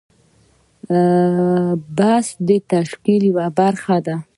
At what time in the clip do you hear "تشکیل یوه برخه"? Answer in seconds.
2.71-3.97